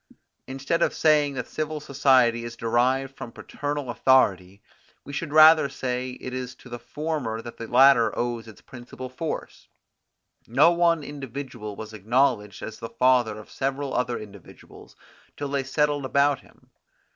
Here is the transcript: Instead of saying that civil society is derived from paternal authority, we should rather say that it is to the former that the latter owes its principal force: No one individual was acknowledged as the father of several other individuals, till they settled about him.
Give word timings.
Instead 0.47 0.81
of 0.81 0.95
saying 0.95 1.35
that 1.35 1.45
civil 1.47 1.79
society 1.79 2.43
is 2.43 2.55
derived 2.55 3.15
from 3.15 3.31
paternal 3.31 3.91
authority, 3.91 4.59
we 5.03 5.13
should 5.13 5.31
rather 5.31 5.69
say 5.69 6.17
that 6.17 6.25
it 6.25 6.33
is 6.33 6.55
to 6.55 6.69
the 6.69 6.79
former 6.79 7.39
that 7.39 7.57
the 7.57 7.67
latter 7.67 8.11
owes 8.17 8.47
its 8.47 8.61
principal 8.61 9.09
force: 9.09 9.67
No 10.47 10.71
one 10.71 11.03
individual 11.03 11.75
was 11.75 11.93
acknowledged 11.93 12.63
as 12.63 12.79
the 12.79 12.89
father 12.89 13.37
of 13.37 13.51
several 13.51 13.93
other 13.93 14.17
individuals, 14.17 14.95
till 15.37 15.49
they 15.49 15.63
settled 15.63 16.03
about 16.03 16.39
him. 16.39 16.71